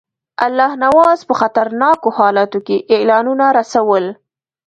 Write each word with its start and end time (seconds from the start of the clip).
الله 0.45 0.71
نواز 0.85 1.19
په 1.27 1.33
خطرناکو 1.41 2.09
حالاتو 2.17 2.59
کې 2.67 2.77
اعلانونه 2.95 3.45
رسول. 3.59 4.05